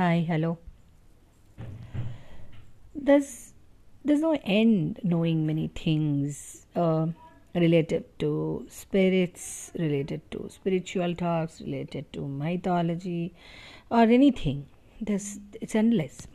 Hi, 0.00 0.24
hello. 0.26 0.56
There's 2.94 3.52
there's 4.02 4.22
no 4.22 4.32
end 4.42 4.98
knowing 5.02 5.46
many 5.46 5.68
things 5.68 6.64
uh, 6.74 7.08
related 7.54 8.06
to 8.20 8.64
spirits, 8.70 9.70
related 9.78 10.22
to 10.30 10.48
spiritual 10.48 11.14
talks, 11.14 11.60
related 11.60 12.10
to 12.14 12.26
mythology, 12.26 13.34
or 13.90 14.04
anything. 14.04 14.64
There's 15.02 15.38
it's 15.60 15.74
endless. 15.74 16.26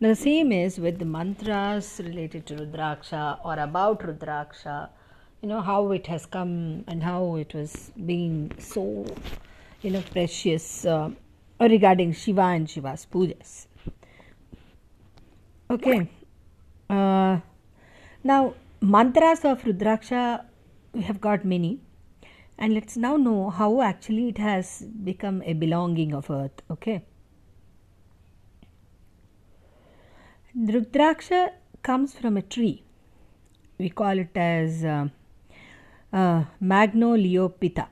Now 0.00 0.08
the 0.08 0.16
same 0.16 0.50
is 0.50 0.80
with 0.80 0.98
the 0.98 1.04
mantras 1.04 2.00
related 2.02 2.44
to 2.46 2.56
Rudraksha 2.56 3.38
or 3.44 3.56
about 3.56 4.00
Rudraksha. 4.00 4.88
You 5.42 5.48
know 5.48 5.60
how 5.60 5.92
it 5.92 6.08
has 6.08 6.26
come 6.26 6.82
and 6.88 7.04
how 7.04 7.36
it 7.36 7.54
was 7.54 7.92
being 8.04 8.50
so, 8.58 9.06
you 9.80 9.90
know, 9.92 10.02
precious 10.10 10.84
uh, 10.84 11.10
regarding 11.60 12.12
Shiva 12.12 12.42
and 12.42 12.68
Shiva's 12.68 13.06
pujas. 13.10 13.66
Okay. 15.70 16.08
Uh, 16.90 17.40
now, 18.22 18.54
mantras 18.80 19.44
of 19.44 19.62
Rudraksha, 19.62 20.44
we 20.92 21.02
have 21.02 21.20
got 21.20 21.44
many. 21.44 21.80
And 22.58 22.72
let's 22.74 22.96
now 22.96 23.16
know 23.16 23.50
how 23.50 23.82
actually 23.82 24.28
it 24.28 24.38
has 24.38 24.82
become 24.82 25.42
a 25.42 25.54
belonging 25.54 26.14
of 26.14 26.30
earth. 26.30 26.62
Okay. 26.70 27.04
Rudraksha 30.56 31.50
comes 31.82 32.14
from 32.14 32.36
a 32.36 32.42
tree. 32.42 32.84
We 33.78 33.88
call 33.88 34.18
it 34.18 34.36
as 34.36 34.84
uh, 34.84 35.08
uh, 36.12 36.44
Magnoliophyta. 36.62 37.88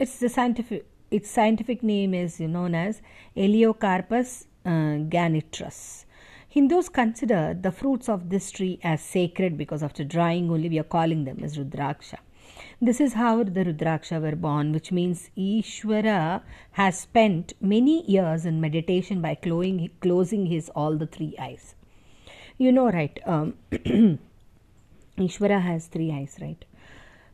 It's 0.00 0.18
the 0.18 0.28
scientific. 0.28 0.84
Its 1.10 1.30
scientific 1.30 1.82
name 1.82 2.14
is 2.14 2.40
known 2.40 2.74
as 2.74 3.00
Elaeocarpus 3.36 4.46
uh, 4.64 4.98
ganitrus. 5.08 6.04
Hindus 6.48 6.88
consider 6.88 7.56
the 7.60 7.70
fruits 7.70 8.08
of 8.08 8.30
this 8.30 8.50
tree 8.50 8.80
as 8.82 9.00
sacred 9.00 9.56
because 9.56 9.82
after 9.82 10.02
drying 10.04 10.50
only 10.50 10.68
we 10.68 10.78
are 10.78 10.84
calling 10.84 11.24
them 11.24 11.40
as 11.44 11.58
Rudraksha. 11.58 12.16
This 12.80 13.00
is 13.00 13.14
how 13.14 13.42
the 13.42 13.64
Rudraksha 13.64 14.20
were 14.20 14.36
born, 14.36 14.72
which 14.72 14.90
means 14.90 15.30
Ishvara 15.36 16.42
has 16.72 16.98
spent 16.98 17.52
many 17.60 18.04
years 18.10 18.44
in 18.44 18.60
meditation 18.60 19.20
by 19.20 19.34
closing 19.34 20.46
his 20.46 20.70
all 20.70 20.96
the 20.96 21.06
three 21.06 21.34
eyes. 21.38 21.74
You 22.58 22.72
know, 22.72 22.90
right? 22.90 23.18
Um, 23.26 23.54
has 25.18 25.86
three 25.86 26.12
eyes, 26.12 26.38
right? 26.40 26.64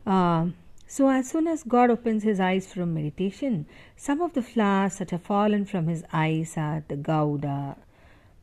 Uh, 0.05 0.47
so, 0.93 1.09
as 1.09 1.31
soon 1.31 1.47
as 1.47 1.63
God 1.63 1.89
opens 1.89 2.21
his 2.21 2.39
eyes 2.39 2.71
from 2.71 2.93
meditation, 2.93 3.65
some 3.95 4.21
of 4.21 4.33
the 4.33 4.43
flowers 4.43 4.97
that 4.99 5.09
have 5.09 5.23
fallen 5.23 5.65
from 5.65 5.87
his 5.87 6.03
eyes 6.13 6.53
are 6.55 6.83
the 6.87 6.95
Gauda, 6.95 7.77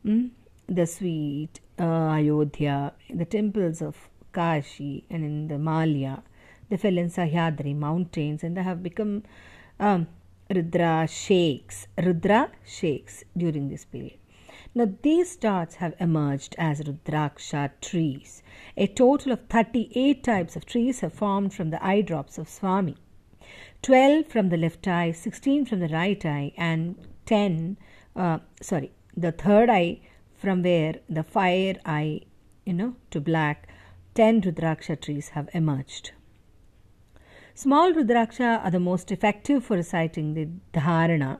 mm, 0.04 0.30
the 0.66 0.84
sweet 0.84 1.60
uh, 1.78 2.08
Ayodhya, 2.16 2.92
the 3.08 3.24
temples 3.24 3.80
of 3.80 3.96
Kashi 4.32 5.04
and 5.08 5.24
in 5.24 5.46
the 5.46 5.58
Malya, 5.58 6.24
they 6.68 6.76
fell 6.76 6.98
in 6.98 7.08
Sahyadri 7.08 7.76
mountains 7.76 8.42
and 8.42 8.56
they 8.56 8.64
have 8.64 8.82
become 8.82 9.22
um, 9.78 10.08
Rudrakshas, 10.50 11.86
Rudra 11.98 12.50
shakes 12.66 13.22
during 13.36 13.68
this 13.68 13.84
period. 13.84 14.19
Now, 14.72 14.88
these 15.02 15.34
dots 15.34 15.76
have 15.76 15.94
emerged 15.98 16.54
as 16.56 16.80
Rudraksha 16.80 17.72
trees. 17.80 18.42
A 18.76 18.86
total 18.86 19.32
of 19.32 19.48
38 19.48 20.22
types 20.22 20.54
of 20.54 20.64
trees 20.64 21.00
have 21.00 21.12
formed 21.12 21.52
from 21.52 21.70
the 21.70 21.84
eye 21.84 22.02
drops 22.02 22.38
of 22.38 22.48
Swami 22.48 22.96
12 23.82 24.26
from 24.26 24.48
the 24.50 24.56
left 24.56 24.86
eye, 24.86 25.10
16 25.10 25.64
from 25.64 25.80
the 25.80 25.88
right 25.88 26.24
eye, 26.24 26.52
and 26.56 26.96
10, 27.26 27.78
uh, 28.14 28.38
sorry, 28.62 28.92
the 29.16 29.32
third 29.32 29.68
eye 29.68 30.00
from 30.34 30.62
where 30.62 30.94
the 31.08 31.24
fire 31.24 31.74
eye, 31.84 32.20
you 32.64 32.72
know, 32.72 32.94
to 33.10 33.20
black, 33.20 33.68
10 34.14 34.42
Rudraksha 34.42 35.00
trees 35.00 35.30
have 35.30 35.48
emerged. 35.52 36.12
Small 37.54 37.92
Rudraksha 37.92 38.64
are 38.64 38.70
the 38.70 38.78
most 38.78 39.10
effective 39.10 39.64
for 39.64 39.76
reciting 39.76 40.34
the 40.34 40.48
dharana 40.72 41.38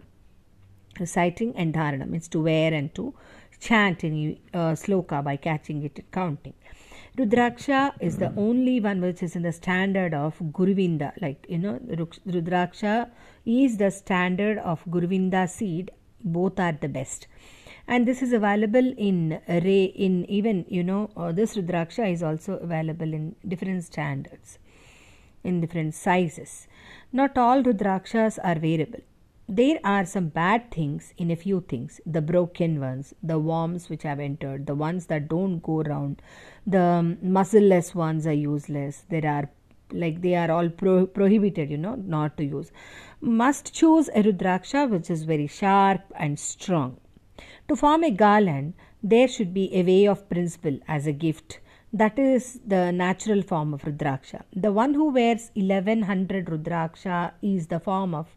reciting 1.01 1.55
and 1.57 1.75
dharana 1.75 2.09
means 2.09 2.29
to 2.29 2.41
wear 2.43 2.73
and 2.73 2.95
to 2.95 3.15
chant 3.61 4.05
any 4.05 4.41
uh, 4.55 4.73
sloka 4.83 5.23
by 5.23 5.37
catching 5.37 5.83
it 5.83 5.99
and 5.99 6.11
counting. 6.13 6.55
Rudraksha 7.17 7.93
is 8.01 8.19
the 8.19 8.33
only 8.37 8.81
one 8.81 9.01
which 9.01 9.23
is 9.23 9.35
in 9.35 9.43
the 9.43 9.53
standard 9.53 10.15
of 10.15 10.39
Guruvinda. 10.39 11.13
Like, 11.21 11.45
you 11.49 11.59
know, 11.59 11.79
Rudraksha 12.27 13.11
is 13.45 13.77
the 13.79 13.91
standard 13.91 14.59
of 14.59 14.85
Guruvinda 14.85 15.49
seed. 15.49 15.91
Both 16.23 16.61
are 16.61 16.73
the 16.73 16.89
best. 16.89 17.27
And 17.89 18.07
this 18.07 18.23
is 18.23 18.33
available 18.33 18.95
in 18.97 19.41
ray 19.49 19.85
in 19.85 20.25
even, 20.31 20.65
you 20.69 20.85
know, 20.85 21.11
uh, 21.17 21.33
this 21.33 21.57
Rudraksha 21.57 22.13
is 22.13 22.23
also 22.23 22.55
available 22.59 23.13
in 23.13 23.35
different 23.47 23.83
standards, 23.85 24.59
in 25.43 25.61
different 25.61 25.95
sizes. 25.95 26.69
Not 27.13 27.37
all 27.37 27.63
Rudrakshas 27.63 28.39
are 28.45 28.61
wearable 28.61 29.01
there 29.51 29.81
are 29.83 30.07
some 30.07 30.29
bad 30.29 30.71
things 30.71 31.13
in 31.19 31.31
a 31.33 31.37
few 31.37 31.61
things. 31.61 32.01
The 32.07 32.23
broken 32.23 32.79
ones 32.81 33.13
the 33.21 33.39
worms 33.39 33.89
which 33.91 34.05
have 34.05 34.21
entered 34.21 34.67
the 34.67 34.77
ones 34.77 35.07
that 35.07 35.29
don't 35.29 35.59
go 35.61 35.83
round 35.83 36.23
the 36.65 37.17
muscleless 37.21 37.93
ones 37.93 38.29
are 38.29 38.33
useless. 38.33 39.05
There 39.09 39.27
are 39.27 39.51
like 39.93 40.23
they 40.23 40.37
are 40.37 40.53
all 40.53 40.69
pro- 40.69 41.07
prohibited 41.07 41.69
you 41.69 41.79
know 41.79 41.97
not 41.97 42.37
to 42.37 42.45
use. 42.45 42.71
Must 43.21 43.75
choose 43.75 44.09
a 44.11 44.23
rudraksha 44.23 44.89
which 44.89 45.11
is 45.11 45.25
very 45.25 45.49
sharp 45.49 46.03
and 46.15 46.39
strong. 46.39 46.99
To 47.67 47.75
form 47.75 48.05
a 48.05 48.13
garland 48.13 48.75
there 49.03 49.27
should 49.27 49.53
be 49.53 49.75
a 49.75 49.83
way 49.83 50.07
of 50.07 50.29
principle 50.29 50.79
as 50.87 51.09
a 51.09 51.13
gift. 51.13 51.59
That 51.93 52.21
is 52.21 52.61
the 52.65 52.93
natural 52.93 53.43
form 53.43 53.75
of 53.75 53.83
rudraksha. 53.83 54.43
The 54.55 54.73
one 54.73 54.95
who 54.95 55.11
wears 55.11 55.51
1100 55.55 56.47
rudraksha 56.47 57.33
is 57.43 57.67
the 57.67 57.81
form 57.81 58.15
of 58.15 58.29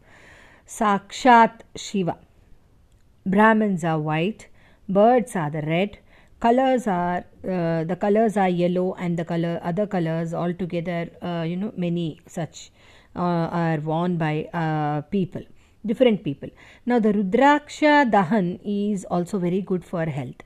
Sakshat 0.66 1.60
Shiva. 1.76 2.18
Brahmins 3.26 3.84
are 3.84 3.98
white, 3.98 4.48
birds 4.88 5.36
are 5.36 5.50
the 5.50 5.62
red, 5.62 5.98
colors 6.40 6.86
are 6.86 7.24
uh, 7.48 7.84
the 7.84 7.96
colors 8.00 8.36
are 8.36 8.48
yellow 8.48 8.94
and 8.94 9.18
the 9.18 9.24
color 9.24 9.60
other 9.62 9.86
colors 9.86 10.34
altogether 10.34 11.10
uh, 11.22 11.44
you 11.50 11.56
know 11.56 11.72
many 11.76 12.20
such 12.26 12.70
uh, 13.16 13.46
are 13.62 13.78
worn 13.78 14.16
by 14.16 14.48
uh, 14.52 15.00
people 15.02 15.42
different 15.86 16.24
people. 16.24 16.50
Now 16.86 16.98
the 16.98 17.12
rudraksha 17.12 18.10
dahan 18.10 18.58
is 18.64 19.04
also 19.04 19.38
very 19.38 19.60
good 19.60 19.84
for 19.84 20.04
health. 20.06 20.44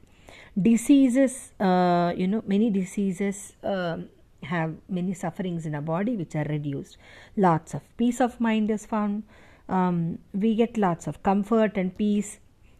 Diseases 0.60 1.52
uh, 1.60 2.12
you 2.16 2.26
know 2.26 2.42
many 2.46 2.70
diseases 2.70 3.52
um, 3.62 4.08
have 4.42 4.74
many 4.88 5.14
sufferings 5.14 5.66
in 5.66 5.74
our 5.74 5.86
body 5.90 6.16
which 6.16 6.34
are 6.34 6.44
reduced. 6.44 6.96
Lots 7.36 7.74
of 7.74 7.82
peace 7.96 8.20
of 8.20 8.40
mind 8.40 8.70
is 8.70 8.86
found 8.86 9.22
um, 9.68 10.18
we 10.32 10.54
get 10.54 10.76
lots 10.76 11.06
of 11.06 11.22
comfort 11.22 11.76
and 11.76 11.96
peace. 11.96 12.38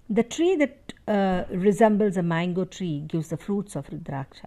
The 0.09 0.23
tree 0.23 0.57
that 0.57 0.93
uh, 1.07 1.45
resembles 1.51 2.17
a 2.17 2.23
mango 2.23 2.65
tree 2.65 3.05
gives 3.07 3.29
the 3.29 3.37
fruits 3.37 3.77
of 3.77 3.89
Rudraksha. 3.89 4.47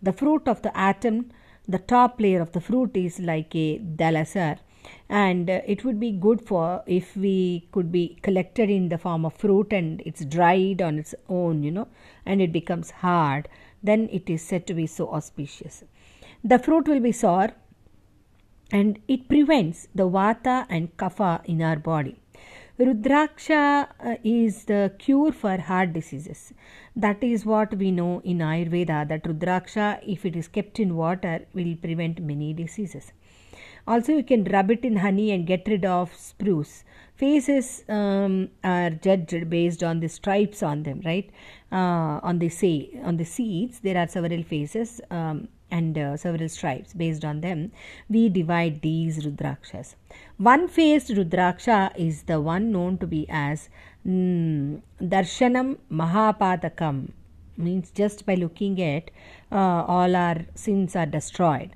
The 0.00 0.12
fruit 0.12 0.48
of 0.48 0.62
the 0.62 0.76
atom, 0.76 1.30
the 1.68 1.78
top 1.78 2.20
layer 2.20 2.40
of 2.40 2.52
the 2.52 2.60
fruit 2.60 2.96
is 2.96 3.18
like 3.20 3.54
a 3.54 3.78
dalasar, 3.78 4.58
and 5.08 5.48
uh, 5.48 5.60
it 5.66 5.84
would 5.84 6.00
be 6.00 6.10
good 6.12 6.40
for 6.40 6.82
if 6.86 7.16
we 7.16 7.68
could 7.72 7.92
be 7.92 8.18
collected 8.22 8.70
in 8.70 8.88
the 8.88 8.98
form 8.98 9.24
of 9.24 9.34
fruit 9.34 9.72
and 9.72 10.02
it's 10.04 10.24
dried 10.24 10.82
on 10.82 10.98
its 10.98 11.14
own, 11.28 11.62
you 11.62 11.70
know, 11.70 11.88
and 12.26 12.40
it 12.40 12.52
becomes 12.52 12.90
hard, 12.90 13.48
then 13.82 14.08
it 14.10 14.28
is 14.30 14.42
said 14.42 14.66
to 14.66 14.74
be 14.74 14.86
so 14.86 15.08
auspicious. 15.10 15.84
The 16.42 16.58
fruit 16.58 16.88
will 16.88 17.00
be 17.00 17.12
sour, 17.12 17.52
and 18.72 18.98
it 19.06 19.28
prevents 19.28 19.86
the 19.94 20.08
vata 20.08 20.66
and 20.68 20.96
kapha 20.96 21.44
in 21.44 21.62
our 21.62 21.76
body. 21.76 22.16
Rudraksha 22.78 23.88
uh, 24.00 24.16
is 24.24 24.64
the 24.64 24.92
cure 24.98 25.30
for 25.30 25.58
heart 25.58 25.92
diseases. 25.92 26.54
That 26.96 27.22
is 27.22 27.44
what 27.44 27.74
we 27.76 27.90
know 27.90 28.20
in 28.24 28.38
Ayurveda 28.38 29.08
that 29.08 29.24
Rudraksha, 29.24 30.00
if 30.06 30.24
it 30.24 30.34
is 30.34 30.48
kept 30.48 30.80
in 30.80 30.96
water, 30.96 31.46
will 31.52 31.76
prevent 31.76 32.20
many 32.20 32.54
diseases. 32.54 33.12
Also, 33.86 34.12
you 34.12 34.22
can 34.22 34.44
rub 34.44 34.70
it 34.70 34.84
in 34.84 34.96
honey 34.96 35.30
and 35.32 35.46
get 35.46 35.68
rid 35.68 35.84
of 35.84 36.14
spruce. 36.14 36.84
Faces 37.14 37.84
um, 37.88 38.48
are 38.64 38.90
judged 38.90 39.50
based 39.50 39.82
on 39.82 40.00
the 40.00 40.08
stripes 40.08 40.62
on 40.62 40.82
them, 40.84 41.02
right? 41.04 41.28
Uh, 41.70 42.20
on 42.22 42.38
the 42.38 42.48
say 42.48 42.90
on 43.04 43.16
the 43.16 43.24
seeds, 43.24 43.80
there 43.80 43.98
are 43.98 44.08
several 44.08 44.42
faces. 44.42 45.00
Um, 45.10 45.48
and 45.72 45.98
uh, 45.98 46.16
several 46.16 46.48
stripes. 46.48 46.92
Based 46.92 47.24
on 47.24 47.40
them, 47.40 47.72
we 48.08 48.28
divide 48.28 48.82
these 48.82 49.24
Rudrakshas. 49.24 49.94
One 50.36 50.68
faced 50.68 51.10
Rudraksha 51.10 51.96
is 51.96 52.22
the 52.24 52.40
one 52.40 52.70
known 52.70 52.98
to 52.98 53.06
be 53.06 53.26
as 53.28 53.68
mm, 54.06 54.82
Darshanam 55.00 55.78
Mahapatakam, 55.90 57.10
means 57.56 57.90
just 57.90 58.26
by 58.26 58.34
looking 58.34 58.80
at 58.82 59.10
uh, 59.50 59.84
all 59.96 60.14
our 60.14 60.44
sins 60.54 60.94
are 60.94 61.06
destroyed. 61.06 61.70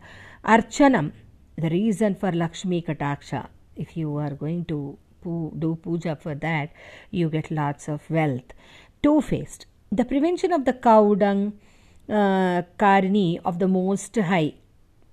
Archanam, 0.44 1.12
the 1.56 1.70
reason 1.70 2.14
for 2.14 2.30
Lakshmi 2.30 2.82
Kataksha, 2.82 3.48
if 3.74 3.96
you 3.96 4.16
are 4.16 4.30
going 4.30 4.64
to 4.66 4.98
do 5.22 5.78
puja 5.82 6.16
for 6.16 6.34
that, 6.34 6.70
you 7.10 7.28
get 7.28 7.50
lots 7.50 7.88
of 7.88 8.10
wealth. 8.10 8.52
Two 9.02 9.20
faced. 9.20 9.66
The 9.90 10.04
prevention 10.04 10.52
of 10.52 10.64
the 10.64 10.72
cow 10.72 11.14
dung 11.14 11.58
uh, 12.08 12.62
karni 12.78 13.40
of 13.44 13.58
the 13.58 13.68
most 13.68 14.16
high. 14.16 14.54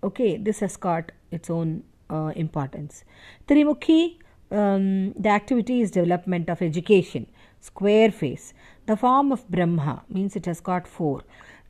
Okay, 0.03 0.37
this 0.37 0.59
has 0.59 0.77
got 0.77 1.11
its 1.31 1.49
own 1.49 1.83
uh, 2.09 2.31
importance. 2.35 3.03
Trimukhi, 3.47 4.17
um, 4.51 5.13
the 5.13 5.29
activity 5.29 5.81
is 5.81 5.91
development 5.91 6.49
of 6.49 6.61
education. 6.61 7.27
Square 7.61 8.11
face, 8.11 8.53
the 8.85 8.97
form 8.97 9.31
of 9.31 9.49
Brahma 9.49 10.03
means 10.09 10.35
it 10.35 10.45
has 10.45 10.59
got 10.59 10.87
four. 10.87 11.23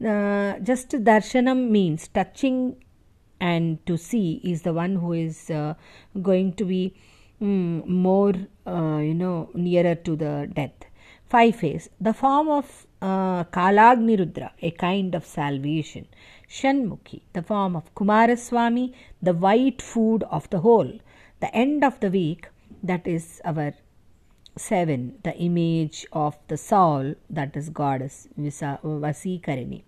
Uh, 0.04 0.58
just 0.60 0.90
darshanam 0.90 1.70
means 1.70 2.08
touching 2.08 2.76
and 3.40 3.86
to 3.86 3.98
see 3.98 4.42
is 4.44 4.64
the 4.64 4.74
one 4.74 4.96
who 4.96 5.14
is 5.14 5.50
uh, 5.50 5.76
going 6.22 6.54
to 6.54 6.66
be 6.66 6.96
mm, 7.42 7.86
more, 7.86 8.34
uh, 8.66 8.98
you 8.98 9.14
know, 9.14 9.50
nearer 9.54 9.96
to 9.96 10.16
the 10.16 10.50
death. 10.54 10.72
Five 11.28 11.56
face, 11.58 11.90
the 12.00 12.14
form 12.14 12.50
of 12.50 12.88
uh, 13.04 13.44
Kalagni 13.56 14.50
a 14.62 14.72
kind 14.72 15.14
of 15.14 15.26
salvation. 15.26 16.08
Shanmukhi, 16.50 17.22
the 17.34 17.42
form 17.42 17.76
of 17.76 17.94
Kumaraswamy, 17.96 18.94
the 19.22 19.34
white 19.34 19.82
food 19.82 20.24
of 20.32 20.50
the 20.50 20.60
whole. 20.60 20.92
The 21.42 21.54
end 21.54 21.84
of 21.84 22.00
the 22.00 22.10
week, 22.10 22.48
that 22.82 23.06
is 23.06 23.42
our 23.44 23.74
seven, 24.56 25.20
the 25.24 25.36
image 25.38 26.06
of 26.14 26.38
the 26.48 26.58
soul, 26.58 27.16
that 27.30 27.58
is 27.58 27.70
goddess 27.70 28.28
Vasikarini. 28.38 29.84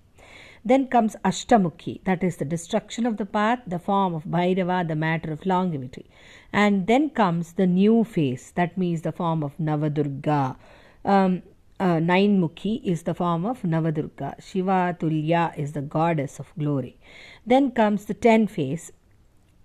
Then 0.66 0.88
comes 0.88 1.16
Ashtamukhi, 1.24 2.04
that 2.06 2.24
is 2.24 2.38
the 2.38 2.46
destruction 2.46 3.06
of 3.06 3.18
the 3.18 3.26
path, 3.26 3.60
the 3.68 3.80
form 3.80 4.16
of 4.16 4.24
Bhairava, 4.26 4.88
the 4.88 4.96
matter 4.96 5.32
of 5.32 5.46
longevity. 5.46 6.10
And 6.52 6.88
then 6.88 7.12
comes 7.12 7.54
the 7.54 7.68
new 7.68 8.04
face, 8.04 8.52
that 8.56 8.78
means 8.78 9.04
the 9.04 9.12
form 9.12 9.44
of 9.44 9.56
Navadurga. 9.58 10.58
Um, 11.06 11.44
uh, 11.80 12.00
nine 12.00 12.40
mukhi 12.42 12.82
is 12.84 13.04
the 13.04 13.14
form 13.14 13.46
of 13.46 13.62
Navadurga. 13.64 14.42
Shiva 14.42 14.96
Tulya 15.00 15.58
is 15.58 15.74
the 15.74 15.82
goddess 15.82 16.40
of 16.40 16.54
glory. 16.58 16.98
Then 17.46 17.72
comes 17.72 18.06
the 18.06 18.14
ten 18.14 18.48
face, 18.48 18.92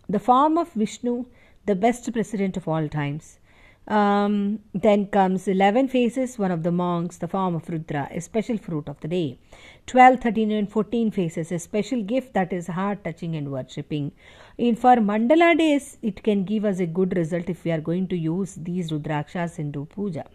the 0.08 0.18
form 0.18 0.58
of 0.58 0.72
Vishnu, 0.72 1.26
the 1.66 1.76
best 1.76 2.12
president 2.12 2.56
of 2.56 2.66
all 2.66 2.88
times. 2.88 3.38
Um, 3.86 4.60
then 4.72 5.06
comes 5.06 5.48
11 5.48 5.88
faces, 5.88 6.38
one 6.38 6.52
of 6.52 6.62
the 6.62 6.70
monks, 6.70 7.16
the 7.16 7.26
form 7.26 7.56
of 7.56 7.68
Rudra, 7.68 8.08
a 8.12 8.20
special 8.20 8.56
fruit 8.56 8.88
of 8.88 9.00
the 9.00 9.08
day. 9.08 9.38
12, 9.86 10.20
13, 10.20 10.52
and 10.52 10.70
14 10.70 11.10
faces, 11.10 11.50
a 11.50 11.58
special 11.58 12.02
gift 12.02 12.34
that 12.34 12.52
is 12.52 12.68
heart 12.68 13.02
touching 13.02 13.34
and 13.34 13.50
worshipping. 13.50 14.12
In 14.58 14.76
for 14.76 14.96
Mandala 14.96 15.56
days, 15.58 15.96
it 16.02 16.22
can 16.22 16.44
give 16.44 16.64
us 16.64 16.78
a 16.78 16.86
good 16.86 17.16
result 17.16 17.48
if 17.48 17.64
we 17.64 17.72
are 17.72 17.80
going 17.80 18.06
to 18.08 18.16
use 18.16 18.54
these 18.54 18.90
Rudrakshas 18.92 19.58
and 19.58 19.72
do 19.72 19.86
puja. 19.86 20.26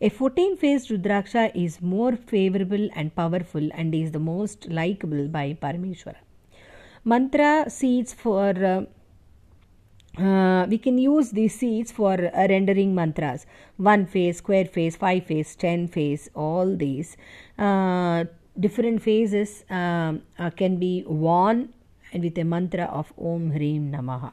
A 0.00 0.08
14 0.08 0.56
faced 0.56 0.90
Rudraksha 0.90 1.50
is 1.54 1.80
more 1.80 2.16
favorable 2.16 2.88
and 2.94 3.14
powerful 3.14 3.68
and 3.72 3.94
is 3.94 4.12
the 4.12 4.18
most 4.18 4.68
likable 4.68 5.28
by 5.28 5.56
Parameshwara. 5.60 6.16
Mantra 7.04 7.70
seeds 7.70 8.12
for 8.12 8.50
uh, 8.50 8.84
uh, 10.18 10.66
we 10.68 10.78
can 10.78 10.98
use 10.98 11.30
these 11.30 11.54
seeds 11.54 11.92
for 11.92 12.14
uh, 12.14 12.46
rendering 12.48 12.94
mantras 12.94 13.46
one 13.76 14.04
phase 14.04 14.38
square 14.38 14.64
phase 14.64 14.96
five 14.96 15.24
phase 15.24 15.54
ten 15.54 15.86
phase 15.86 16.28
all 16.34 16.76
these 16.76 17.16
uh, 17.58 18.24
different 18.58 19.00
phases 19.00 19.64
um, 19.70 20.22
uh, 20.38 20.50
can 20.50 20.76
be 20.76 21.04
worn 21.06 21.68
with 22.12 22.36
a 22.38 22.44
mantra 22.44 22.84
of 22.84 23.12
om 23.18 23.50
hrim 23.50 23.92
namaha 23.92 24.32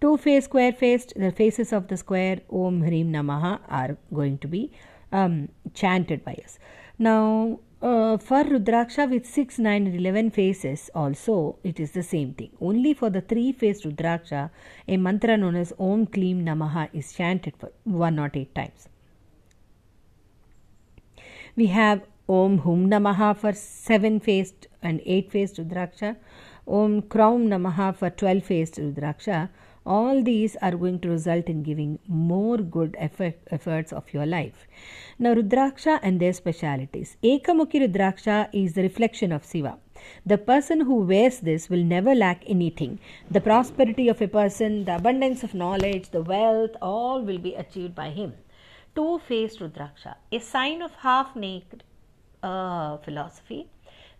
two 0.00 0.16
face 0.16 0.44
square 0.44 0.72
faced 0.72 1.12
the 1.16 1.32
faces 1.32 1.72
of 1.72 1.88
the 1.88 1.96
square 1.96 2.40
om 2.50 2.80
hrim 2.82 3.12
namaha 3.12 3.58
are 3.68 3.96
going 4.12 4.38
to 4.38 4.48
be 4.48 4.70
um, 5.12 5.48
chanted 5.74 6.24
by 6.24 6.34
us 6.44 6.58
now 6.98 7.58
uh, 7.82 8.16
for 8.16 8.44
Rudraksha 8.44 9.10
with 9.10 9.26
6, 9.26 9.58
9, 9.58 9.86
and 9.86 9.96
11 9.96 10.30
faces 10.30 10.88
also 10.94 11.58
it 11.64 11.80
is 11.80 11.90
the 11.92 12.02
same 12.02 12.32
thing. 12.34 12.50
Only 12.60 12.94
for 12.94 13.10
the 13.10 13.20
three 13.20 13.52
faced 13.52 13.84
Rudraksha, 13.84 14.50
a 14.86 14.96
mantra 14.96 15.36
known 15.36 15.56
as 15.56 15.72
Om 15.78 16.06
Klim 16.06 16.44
Namaha 16.44 16.88
is 16.92 17.12
chanted 17.12 17.56
for 17.56 17.72
108 17.84 18.54
times. 18.54 18.88
We 21.56 21.66
have 21.66 22.02
Om 22.28 22.58
Hum 22.58 22.88
Namaha 22.88 23.36
for 23.36 23.52
7 23.52 24.20
faced 24.20 24.68
and 24.80 25.00
8 25.04 25.30
faced 25.32 25.56
Rudraksha, 25.56 26.16
Om 26.66 27.02
Kraum 27.02 27.48
Namaha 27.48 27.94
for 27.96 28.10
12 28.10 28.44
faced 28.44 28.76
Rudraksha, 28.76 29.48
all 29.84 30.22
these 30.22 30.54
are 30.62 30.76
going 30.76 31.00
to 31.00 31.08
result 31.08 31.46
in 31.46 31.64
giving 31.64 31.98
more 32.06 32.58
good 32.58 32.94
effort, 32.98 33.36
efforts 33.50 33.92
of 33.92 34.12
your 34.12 34.26
life. 34.26 34.66
Now, 35.18 35.34
Rudraksha 35.34 35.98
and 36.02 36.20
their 36.20 36.32
specialities. 36.32 37.16
Ekamukhi 37.24 37.80
Rudraksha 37.86 38.48
is 38.52 38.74
the 38.74 38.82
reflection 38.82 39.32
of 39.32 39.44
Siva. 39.44 39.78
The 40.24 40.38
person 40.38 40.82
who 40.82 41.00
wears 41.00 41.40
this 41.40 41.68
will 41.68 41.82
never 41.82 42.14
lack 42.14 42.44
anything. 42.46 43.00
The 43.30 43.40
prosperity 43.40 44.08
of 44.08 44.22
a 44.22 44.28
person, 44.28 44.84
the 44.84 44.96
abundance 44.96 45.42
of 45.42 45.54
knowledge, 45.54 46.10
the 46.10 46.22
wealth, 46.22 46.76
all 46.80 47.22
will 47.22 47.38
be 47.38 47.54
achieved 47.54 47.96
by 47.96 48.10
him. 48.10 48.34
Two 48.94 49.18
faced 49.26 49.58
Rudraksha, 49.58 50.14
a 50.30 50.38
sign 50.38 50.80
of 50.82 50.92
half 50.92 51.34
naked 51.34 51.82
uh, 52.42 52.98
philosophy. 52.98 53.68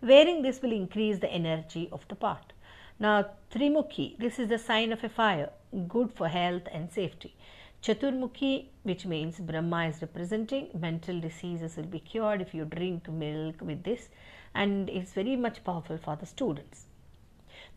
Wearing 0.03 0.41
this 0.41 0.61
will 0.61 0.73
increase 0.73 1.19
the 1.19 1.31
energy 1.31 1.87
of 1.89 2.05
the 2.09 2.15
part. 2.15 2.51
Now, 2.99 3.25
Trimukhi, 3.49 4.17
this 4.19 4.37
is 4.37 4.49
the 4.49 4.59
sign 4.59 4.91
of 4.91 5.01
a 5.01 5.07
fire, 5.07 5.49
good 5.87 6.11
for 6.11 6.27
health 6.27 6.63
and 6.73 6.91
safety. 6.91 7.33
Chaturmukhi, 7.81 8.65
which 8.83 9.05
means 9.05 9.39
Brahma 9.39 9.85
is 9.85 10.01
representing, 10.01 10.67
mental 10.77 11.21
diseases 11.21 11.77
will 11.77 11.85
be 11.85 11.99
cured 11.99 12.41
if 12.41 12.53
you 12.53 12.65
drink 12.65 13.09
milk 13.09 13.61
with 13.61 13.83
this, 13.83 14.09
and 14.53 14.89
it's 14.89 15.13
very 15.13 15.37
much 15.37 15.63
powerful 15.63 15.97
for 15.97 16.17
the 16.17 16.25
students. 16.25 16.87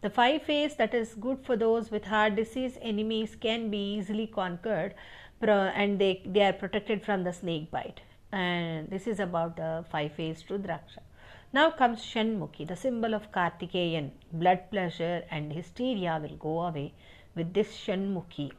The 0.01 0.11
five 0.11 0.43
face 0.43 0.75
that 0.75 0.95
is 0.95 1.15
good 1.15 1.47
for 1.47 1.57
those 1.57 1.93
with 1.93 2.07
heart 2.07 2.35
disease, 2.35 2.77
enemies 2.83 3.37
can 3.37 3.71
be 3.71 3.95
easily 3.99 4.27
conquered 4.27 4.95
and 5.41 6.01
they, 6.01 6.23
they 6.27 6.43
are 6.43 6.53
protected 6.53 7.05
from 7.05 7.23
the 7.23 7.33
snake 7.33 7.71
bite. 7.71 8.01
And 8.33 8.91
this 8.91 9.07
is 9.07 9.21
about 9.21 9.57
the 9.57 9.85
five 9.93 10.13
faced 10.15 10.49
Rudraksha. 10.49 11.06
Now 11.57 11.71
comes 11.71 12.01
Shanmukhi, 12.05 12.67
the 12.69 12.77
symbol 12.77 13.15
of 13.15 13.33
Kartikeyan. 13.33 14.11
Blood 14.31 14.65
pleasure 14.71 15.25
and 15.31 15.51
hysteria 15.51 16.19
will 16.23 16.37
go 16.37 16.61
away 16.61 16.93
with 17.35 17.55
this 17.55 17.69
Shanmukhi 17.75 18.51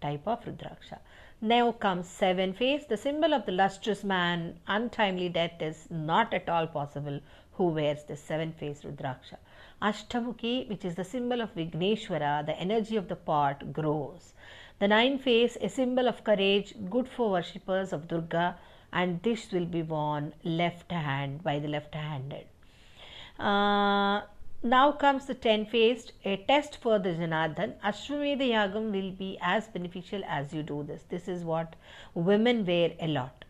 type 0.00 0.28
of 0.28 0.44
Rudraksha. 0.44 0.98
Now 1.40 1.72
comes 1.72 2.06
seven 2.06 2.52
face, 2.52 2.84
the 2.84 2.96
symbol 2.96 3.34
of 3.34 3.44
the 3.44 3.50
lustrous 3.50 4.04
man. 4.04 4.60
Untimely 4.68 5.30
death 5.30 5.60
is 5.60 5.88
not 5.90 6.32
at 6.32 6.48
all 6.48 6.68
possible 6.68 7.18
who 7.54 7.70
wears 7.78 8.04
this 8.04 8.22
seven 8.22 8.52
face 8.52 8.82
Rudraksha. 8.82 9.38
Ashtamukhi, 9.82 10.68
which 10.68 10.84
is 10.84 10.94
the 10.94 11.02
symbol 11.02 11.40
of 11.40 11.56
Vigneshwara, 11.56 12.46
the 12.46 12.56
energy 12.66 12.96
of 12.96 13.08
the 13.08 13.16
pot 13.16 13.72
grows. 13.72 14.32
The 14.78 14.86
nine 14.86 15.18
face, 15.18 15.56
a 15.60 15.68
symbol 15.68 16.06
of 16.06 16.22
courage, 16.22 16.72
good 16.88 17.08
for 17.08 17.30
worshippers 17.30 17.92
of 17.92 18.06
Durga 18.06 18.56
and 18.94 19.22
this 19.22 19.50
will 19.52 19.66
be 19.66 19.82
worn 19.82 20.32
left 20.44 20.90
hand 20.92 21.42
by 21.42 21.58
the 21.58 21.68
left 21.68 21.94
handed. 21.94 22.46
Uh, 23.38 24.22
now 24.62 24.92
comes 24.92 25.26
the 25.26 25.34
10 25.34 25.66
faced, 25.66 26.12
a 26.24 26.36
test 26.48 26.76
for 26.80 26.98
the 26.98 27.10
Janardhan. 27.10 27.74
Ashwamedha 27.84 28.48
Yagam 28.50 28.92
will 28.92 29.10
be 29.10 29.36
as 29.42 29.66
beneficial 29.68 30.22
as 30.26 30.54
you 30.54 30.62
do 30.62 30.82
this. 30.84 31.02
This 31.10 31.28
is 31.28 31.44
what 31.44 31.76
women 32.14 32.64
wear 32.64 32.92
a 33.00 33.08
lot. 33.08 33.44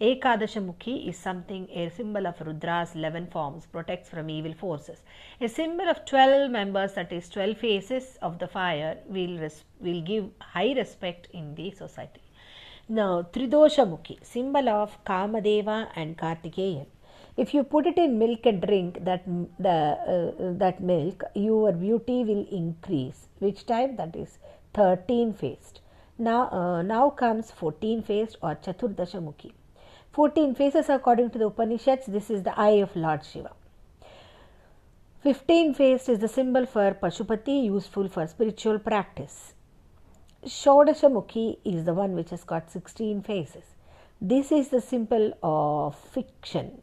Ekadashamukhi 0.00 1.08
is 1.08 1.18
something, 1.18 1.68
a 1.70 1.90
symbol 1.90 2.26
of 2.28 2.38
Rudra's 2.38 2.94
11 2.94 3.26
forms, 3.26 3.66
protects 3.66 4.08
from 4.08 4.30
evil 4.30 4.54
forces. 4.54 5.02
A 5.40 5.48
symbol 5.48 5.88
of 5.88 6.04
12 6.04 6.52
members, 6.52 6.94
that 6.94 7.12
is 7.12 7.28
12 7.28 7.58
faces 7.58 8.16
of 8.22 8.38
the 8.38 8.46
fire, 8.46 8.96
will, 9.06 9.38
res- 9.38 9.64
will 9.80 10.00
give 10.00 10.30
high 10.38 10.72
respect 10.72 11.26
in 11.32 11.56
the 11.56 11.72
society. 11.72 12.22
Now, 12.90 13.20
Tridoshamukhi, 13.20 14.24
symbol 14.24 14.66
of 14.70 15.04
Kamadeva 15.04 15.88
and 15.94 16.16
Kartikeyan. 16.16 16.86
If 17.36 17.52
you 17.52 17.62
put 17.62 17.86
it 17.86 17.98
in 17.98 18.18
milk 18.18 18.46
and 18.46 18.62
drink 18.62 19.04
that 19.04 19.26
the 19.58 19.68
uh, 19.68 20.52
that 20.58 20.80
milk, 20.80 21.22
your 21.34 21.72
beauty 21.72 22.24
will 22.24 22.46
increase. 22.50 23.28
Which 23.40 23.66
type? 23.66 23.98
That 23.98 24.16
is 24.16 24.38
13 24.72 25.34
faced. 25.34 25.80
Now, 26.16 26.48
uh, 26.50 26.80
now 26.80 27.10
comes 27.10 27.50
14 27.50 28.02
faced 28.02 28.38
or 28.40 28.54
Chaturdashamukhi. 28.54 29.52
14 30.12 30.54
faces 30.54 30.88
according 30.88 31.30
to 31.32 31.38
the 31.38 31.46
Upanishads. 31.48 32.06
This 32.06 32.30
is 32.30 32.42
the 32.42 32.58
eye 32.58 32.80
of 32.86 32.96
Lord 32.96 33.22
Shiva. 33.22 33.52
15 35.20 35.74
faced 35.74 36.08
is 36.08 36.20
the 36.20 36.28
symbol 36.28 36.64
for 36.64 36.94
Pashupati, 36.94 37.64
useful 37.64 38.08
for 38.08 38.26
spiritual 38.26 38.78
practice. 38.78 39.52
Shodashamukhi 40.44 41.58
is 41.64 41.84
the 41.84 41.92
one 41.92 42.14
which 42.14 42.30
has 42.30 42.44
got 42.44 42.70
16 42.70 43.22
faces. 43.22 43.64
This 44.20 44.52
is 44.52 44.68
the 44.68 44.80
symbol 44.80 45.32
of 45.42 45.96
fiction. 45.96 46.80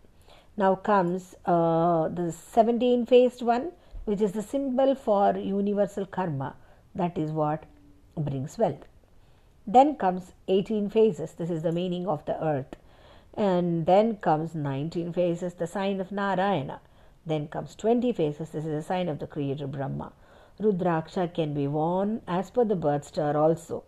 Now 0.58 0.76
comes 0.76 1.36
uh, 1.46 2.10
the 2.10 2.34
17 2.34 3.06
faced 3.06 3.42
one, 3.42 3.72
which 4.04 4.20
is 4.20 4.34
the 4.34 4.42
symbol 4.42 4.94
for 4.94 5.38
universal 5.38 6.06
karma. 6.06 6.56
That 6.94 7.18
is 7.18 7.32
what 7.32 7.64
brings 8.18 8.58
wealth. 8.58 8.86
Then 9.66 9.96
comes 9.96 10.34
18 10.50 10.90
phases. 10.90 11.32
This 11.32 11.50
is 11.50 11.64
the 11.64 11.72
meaning 11.72 12.08
of 12.08 12.26
the 12.26 12.42
earth. 12.44 12.76
And 13.36 13.86
then 13.86 14.18
comes 14.18 14.54
19 14.54 15.14
phases, 15.14 15.54
the 15.54 15.68
sign 15.68 16.02
of 16.02 16.12
Narayana. 16.12 16.82
Then 17.26 17.48
comes 17.48 17.74
20 17.76 18.12
phases. 18.14 18.50
This 18.50 18.66
is 18.66 18.72
the 18.72 18.84
sign 18.84 19.08
of 19.08 19.20
the 19.20 19.28
creator 19.28 19.66
Brahma. 19.66 20.12
Rudraksha 20.60 21.34
can 21.34 21.54
be 21.54 21.68
worn 21.68 22.22
as 22.28 22.50
per 22.50 22.64
the 22.64 22.76
birth 22.76 23.06
star 23.06 23.36
also. 23.36 23.84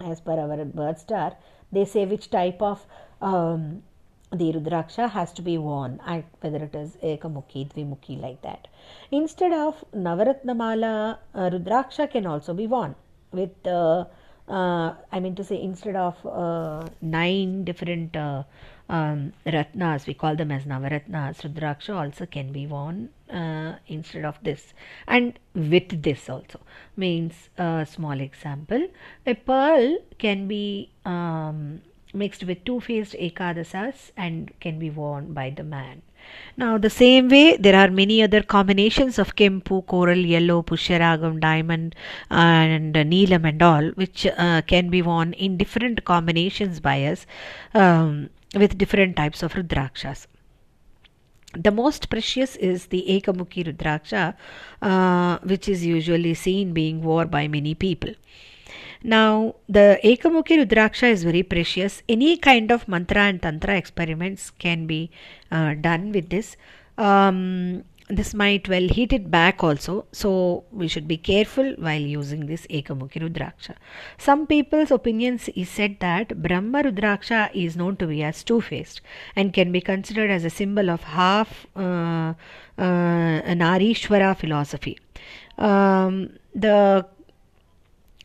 As 0.00 0.20
per 0.20 0.38
our 0.38 0.64
birth 0.64 1.00
star, 1.00 1.36
they 1.72 1.84
say 1.84 2.04
which 2.06 2.30
type 2.30 2.60
of 2.62 2.86
um, 3.20 3.82
the 4.30 4.52
Rudraksha 4.52 5.08
has 5.10 5.32
to 5.34 5.42
be 5.42 5.56
worn, 5.58 6.00
whether 6.40 6.62
it 6.64 6.74
is 6.74 6.96
Ekamukhi, 7.02 7.72
Dvimukhi, 7.72 8.20
like 8.20 8.42
that. 8.42 8.68
Instead 9.10 9.52
of 9.52 9.84
Navaratnamala, 9.94 11.18
uh, 11.34 11.50
Rudraksha 11.50 12.10
can 12.10 12.26
also 12.26 12.52
be 12.52 12.66
worn 12.66 12.94
with, 13.32 13.66
uh, 13.66 14.04
uh, 14.48 14.94
I 15.12 15.20
mean 15.20 15.34
to 15.36 15.44
say, 15.44 15.60
instead 15.60 15.96
of 15.96 16.14
uh, 16.26 16.88
nine 17.00 17.64
different 17.64 18.16
uh, 18.16 18.42
um, 18.88 19.32
Ratnas, 19.44 20.06
we 20.06 20.14
call 20.14 20.36
them 20.36 20.52
as 20.52 20.64
Navaratnas, 20.64 21.42
Rudraksha 21.42 21.94
also 21.94 22.26
can 22.26 22.52
be 22.52 22.66
worn 22.66 23.08
uh, 23.30 23.76
instead 23.88 24.24
of 24.24 24.38
this. 24.42 24.74
And 25.08 25.38
with 25.54 26.02
this 26.02 26.28
also 26.28 26.60
means 26.96 27.48
a 27.58 27.86
small 27.90 28.20
example. 28.20 28.88
A 29.26 29.34
pearl 29.34 29.98
can 30.18 30.46
be 30.46 30.90
um, 31.04 31.82
mixed 32.14 32.44
with 32.44 32.64
two-faced 32.64 33.14
ekadasas 33.14 34.12
and 34.16 34.52
can 34.60 34.78
be 34.78 34.90
worn 34.90 35.32
by 35.32 35.50
the 35.50 35.64
man. 35.64 36.02
Now 36.56 36.76
the 36.76 36.90
same 36.90 37.28
way 37.28 37.56
there 37.56 37.76
are 37.76 37.88
many 37.88 38.20
other 38.20 38.42
combinations 38.42 39.18
of 39.18 39.36
kempu 39.36 39.86
coral 39.86 40.18
yellow 40.18 40.62
pushyaragam 40.62 41.40
diamond 41.40 41.94
and 42.30 42.94
neelam 42.94 43.46
and 43.48 43.62
all 43.62 43.88
which 43.90 44.26
uh, 44.26 44.62
can 44.62 44.90
be 44.90 45.02
worn 45.02 45.34
in 45.34 45.56
different 45.56 46.04
combinations 46.04 46.80
by 46.80 47.04
us. 47.04 47.26
Um, 47.74 48.30
with 48.56 48.78
different 48.78 49.16
types 49.16 49.42
of 49.42 49.54
rudrakshas 49.54 50.26
the 51.56 51.70
most 51.70 52.08
precious 52.10 52.56
is 52.56 52.86
the 52.86 53.04
Ekamukhi 53.08 53.66
Rudraksha, 53.66 54.34
uh, 54.82 55.38
which 55.42 55.68
is 55.68 55.84
usually 55.84 56.34
seen 56.34 56.72
being 56.72 57.02
worn 57.02 57.28
by 57.28 57.48
many 57.48 57.74
people. 57.74 58.14
Now, 59.02 59.54
the 59.68 59.98
Ekamukhi 60.02 60.64
Rudraksha 60.64 61.10
is 61.10 61.24
very 61.24 61.42
precious. 61.42 62.02
Any 62.08 62.36
kind 62.36 62.70
of 62.70 62.88
mantra 62.88 63.22
and 63.22 63.40
tantra 63.40 63.76
experiments 63.76 64.50
can 64.50 64.86
be 64.86 65.10
uh, 65.50 65.74
done 65.74 66.12
with 66.12 66.30
this. 66.30 66.56
Um, 66.98 67.84
this 68.08 68.34
might 68.34 68.68
well 68.68 68.88
heat 68.88 69.12
it 69.12 69.30
back 69.30 69.64
also. 69.64 70.06
So 70.12 70.64
we 70.70 70.88
should 70.88 71.08
be 71.08 71.16
careful 71.16 71.74
while 71.78 72.00
using 72.00 72.46
this 72.46 72.66
ekamukhi 72.68 73.20
rudraksha. 73.22 73.74
Some 74.18 74.46
people's 74.46 74.90
opinions 74.90 75.48
is 75.48 75.68
said 75.68 75.96
that 76.00 76.40
brahma 76.42 76.84
rudraksha 76.84 77.50
is 77.54 77.76
known 77.76 77.96
to 77.96 78.06
be 78.06 78.22
as 78.22 78.44
two 78.44 78.60
faced 78.60 79.00
and 79.34 79.52
can 79.52 79.72
be 79.72 79.80
considered 79.80 80.30
as 80.30 80.44
a 80.44 80.50
symbol 80.50 80.90
of 80.90 81.02
half 81.02 81.66
uh, 81.74 82.34
uh, 82.78 82.82
an 83.52 83.58
arishwara 83.58 84.36
philosophy. 84.36 84.98
Um, 85.58 86.30
the 86.54 87.06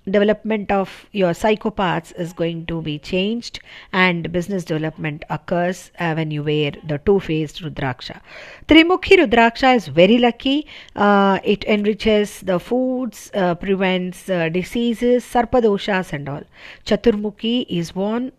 development 0.09 0.71
of 0.71 1.05
your 1.11 1.31
psychopaths 1.31 2.11
is 2.17 2.33
going 2.33 2.65
to 2.65 2.81
be 2.81 2.97
changed 2.97 3.59
and 3.93 4.31
business 4.31 4.63
development 4.63 5.23
occurs 5.29 5.91
uh, 5.99 6.13
when 6.13 6.31
you 6.31 6.43
wear 6.43 6.71
the 6.87 6.97
two-faced 6.99 7.61
rudraksha. 7.61 8.19
Trimukhi 8.67 9.17
rudraksha 9.17 9.75
is 9.75 9.87
very 9.87 10.17
lucky. 10.17 10.67
Uh, 10.95 11.39
it 11.43 11.63
enriches 11.65 12.41
the 12.41 12.59
foods 12.59 13.29
uh, 13.33 13.53
prevents 13.55 14.29
uh, 14.29 14.49
diseases 14.49 15.23
sarpadoshas 15.23 16.13
and 16.13 16.27
all. 16.27 16.43
Chaturmukhi 16.85 17.65
is 17.69 17.95
worn 17.95 18.31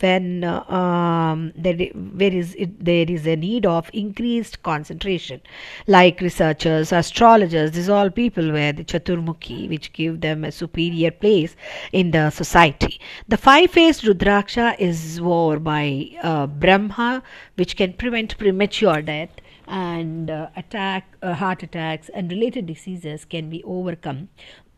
when 0.00 0.44
um, 0.44 1.52
there, 1.56 1.76
there 1.94 2.32
is 2.32 2.54
it, 2.54 2.84
there 2.84 3.06
is 3.08 3.26
a 3.26 3.36
need 3.36 3.66
of 3.66 3.90
increased 3.92 4.62
concentration. 4.62 5.40
Like 5.86 6.20
researchers 6.20 6.92
astrologers 6.92 7.72
these 7.72 7.88
all 7.88 8.10
people 8.10 8.52
wear 8.52 8.72
the 8.72 8.84
chaturmukhi 8.84 9.68
which 9.68 9.92
give 9.92 10.20
them 10.20 10.44
a 10.44 10.52
superior 10.52 11.10
place 11.10 11.56
in 11.92 12.10
the 12.12 12.30
society. 12.30 13.00
The 13.28 13.36
five 13.36 13.70
faced 13.70 14.02
rudraksha 14.04 14.78
is 14.78 15.20
worn 15.20 15.62
by 15.62 16.10
uh, 16.22 16.46
brahma 16.46 17.22
which 17.56 17.76
can 17.76 17.92
prevent 17.94 18.38
premature 18.38 19.02
death 19.02 19.30
and 19.66 20.30
uh, 20.30 20.48
attack 20.56 21.16
uh, 21.22 21.34
heart 21.34 21.62
attacks 21.62 22.08
and 22.10 22.30
related 22.30 22.66
diseases 22.66 23.24
can 23.24 23.50
be 23.50 23.62
overcome 23.64 24.28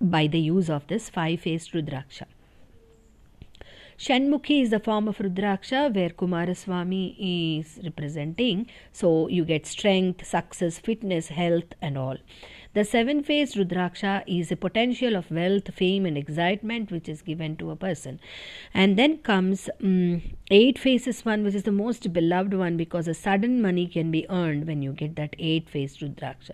by 0.00 0.26
the 0.26 0.38
use 0.38 0.70
of 0.70 0.86
this 0.86 1.10
five 1.10 1.40
faced 1.40 1.72
rudraksha 1.72 2.24
Shanmukhi 3.98 4.62
is 4.62 4.70
the 4.70 4.78
form 4.78 5.08
of 5.08 5.18
Rudraksha 5.18 5.92
where 5.92 6.10
Kumaraswamy 6.10 7.16
is 7.18 7.80
representing. 7.82 8.68
So 8.92 9.26
you 9.26 9.44
get 9.44 9.66
strength, 9.66 10.24
success, 10.24 10.78
fitness, 10.78 11.28
health, 11.28 11.74
and 11.82 11.98
all. 11.98 12.16
The 12.74 12.84
seven 12.84 13.24
faced 13.24 13.56
Rudraksha 13.56 14.22
is 14.28 14.52
a 14.52 14.56
potential 14.56 15.16
of 15.16 15.32
wealth, 15.32 15.74
fame, 15.74 16.06
and 16.06 16.16
excitement 16.16 16.92
which 16.92 17.08
is 17.08 17.22
given 17.22 17.56
to 17.56 17.72
a 17.72 17.76
person. 17.76 18.20
And 18.72 18.96
then 18.96 19.18
comes 19.18 19.68
um, 19.82 20.22
eight 20.50 20.78
faces 20.78 21.24
one, 21.24 21.44
which 21.44 21.54
is 21.54 21.64
the 21.64 21.72
most 21.72 22.12
beloved 22.12 22.54
one 22.54 22.76
because 22.76 23.08
a 23.08 23.14
sudden 23.14 23.60
money 23.60 23.86
can 23.86 24.10
be 24.10 24.26
earned 24.30 24.66
when 24.66 24.82
you 24.82 24.92
get 24.92 25.16
that 25.16 25.36
eight 25.38 25.68
faced 25.68 26.00
Rudraksha. 26.00 26.52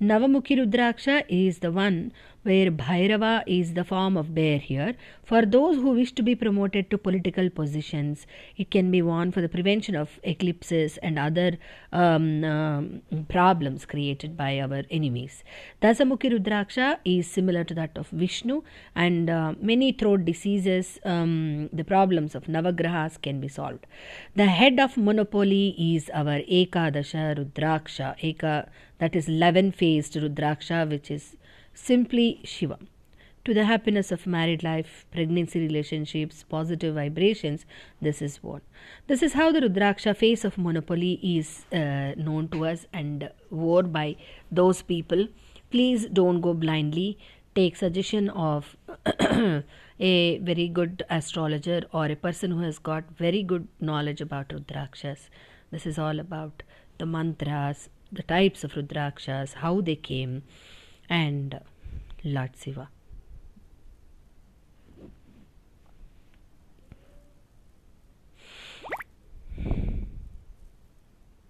Navamukhi 0.00 0.58
Rudraksha 0.58 1.24
is 1.28 1.60
the 1.60 1.70
one 1.70 2.12
where 2.46 2.70
Bhairava 2.70 3.42
is 3.46 3.74
the 3.74 3.84
form 3.84 4.16
of 4.16 4.34
bear 4.34 4.58
here. 4.58 4.94
For 5.24 5.44
those 5.44 5.76
who 5.76 5.90
wish 5.90 6.12
to 6.12 6.22
be 6.22 6.36
promoted 6.36 6.90
to 6.90 6.98
political 6.98 7.50
positions, 7.50 8.26
it 8.56 8.70
can 8.70 8.90
be 8.92 9.02
worn 9.02 9.32
for 9.32 9.40
the 9.40 9.48
prevention 9.48 9.96
of 9.96 10.20
eclipses 10.22 10.96
and 10.98 11.18
other 11.18 11.58
um, 11.92 12.44
um, 12.44 13.02
problems 13.28 13.84
created 13.84 14.36
by 14.36 14.60
our 14.60 14.84
enemies. 14.90 15.42
Dasamukhi 15.82 16.30
Rudraksha 16.38 16.98
is 17.04 17.28
similar 17.28 17.64
to 17.64 17.74
that 17.74 17.98
of 17.98 18.08
Vishnu, 18.10 18.62
and 18.94 19.28
uh, 19.28 19.54
many 19.60 19.90
throat 19.90 20.24
diseases, 20.24 21.00
um, 21.04 21.68
the 21.72 21.84
problems 21.84 22.36
of 22.36 22.44
Navagrahas 22.44 23.20
can 23.20 23.35
be 23.40 23.48
solved. 23.48 23.86
The 24.34 24.46
head 24.46 24.78
of 24.80 24.96
monopoly 24.96 25.74
is 25.78 26.10
our 26.10 26.40
Ekadasha 26.40 27.36
Rudraksha, 27.38 28.18
Eka, 28.20 28.68
that 28.98 29.14
is 29.14 29.28
11 29.28 29.72
faced 29.72 30.14
Rudraksha, 30.14 30.88
which 30.88 31.10
is 31.10 31.36
simply 31.74 32.40
Shiva. 32.44 32.78
To 33.44 33.54
the 33.54 33.64
happiness 33.64 34.10
of 34.10 34.26
married 34.26 34.64
life, 34.64 35.06
pregnancy 35.12 35.60
relationships, 35.60 36.44
positive 36.48 36.96
vibrations, 36.96 37.64
this 38.02 38.20
is 38.20 38.38
what. 38.42 38.62
This 39.06 39.22
is 39.22 39.34
how 39.34 39.52
the 39.52 39.60
Rudraksha 39.60 40.16
face 40.16 40.44
of 40.44 40.58
monopoly 40.58 41.20
is 41.22 41.64
uh, 41.72 42.14
known 42.16 42.48
to 42.48 42.66
us 42.66 42.86
and 42.92 43.30
worn 43.50 43.92
by 43.92 44.16
those 44.50 44.82
people. 44.82 45.28
Please 45.70 46.06
don't 46.06 46.40
go 46.40 46.54
blindly 46.54 47.18
take 47.56 47.76
suggestion 47.76 48.28
of 48.30 48.76
a 49.98 50.38
very 50.50 50.68
good 50.68 51.02
astrologer 51.08 51.82
or 51.92 52.06
a 52.06 52.16
person 52.16 52.50
who 52.50 52.60
has 52.60 52.78
got 52.78 53.04
very 53.16 53.42
good 53.42 53.66
knowledge 53.80 54.20
about 54.20 54.50
Rudrakshas. 54.50 55.28
This 55.70 55.86
is 55.86 55.98
all 55.98 56.20
about 56.20 56.62
the 56.98 57.06
mantras, 57.06 57.88
the 58.12 58.22
types 58.22 58.62
of 58.62 58.72
Rudrakshas, 58.72 59.54
how 59.54 59.80
they 59.80 59.96
came, 59.96 60.42
and 61.08 61.60
Lord 62.22 62.50
Shiva. 62.62 62.88